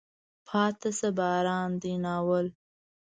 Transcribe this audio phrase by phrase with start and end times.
[0.47, 1.93] پاتې شه باران دی.
[2.03, 2.45] ناول